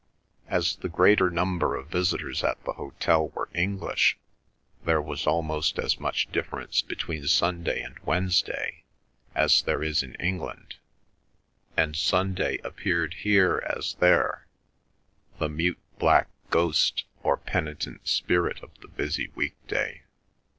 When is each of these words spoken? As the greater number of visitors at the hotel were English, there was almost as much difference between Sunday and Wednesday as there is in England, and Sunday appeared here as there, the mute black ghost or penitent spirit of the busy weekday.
As 0.47 0.77
the 0.77 0.89
greater 0.89 1.29
number 1.29 1.75
of 1.75 1.89
visitors 1.89 2.43
at 2.43 2.63
the 2.63 2.73
hotel 2.73 3.27
were 3.35 3.49
English, 3.53 4.17
there 4.83 4.99
was 4.99 5.27
almost 5.27 5.77
as 5.77 5.99
much 5.99 6.25
difference 6.31 6.81
between 6.81 7.27
Sunday 7.27 7.83
and 7.83 7.99
Wednesday 7.99 8.83
as 9.35 9.61
there 9.61 9.83
is 9.83 10.01
in 10.01 10.15
England, 10.15 10.77
and 11.77 11.95
Sunday 11.95 12.57
appeared 12.63 13.13
here 13.13 13.61
as 13.63 13.93
there, 13.99 14.47
the 15.37 15.49
mute 15.49 15.77
black 15.99 16.29
ghost 16.49 17.03
or 17.21 17.37
penitent 17.37 18.07
spirit 18.07 18.63
of 18.63 18.71
the 18.81 18.87
busy 18.87 19.29
weekday. 19.35 20.01